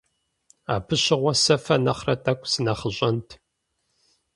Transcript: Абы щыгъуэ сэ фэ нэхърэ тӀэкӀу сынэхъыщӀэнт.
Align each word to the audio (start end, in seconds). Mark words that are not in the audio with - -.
Абы 0.73 0.95
щыгъуэ 1.03 1.33
сэ 1.43 1.55
фэ 1.63 1.75
нэхърэ 1.83 2.15
тӀэкӀу 2.23 2.49
сынэхъыщӀэнт. 2.51 3.29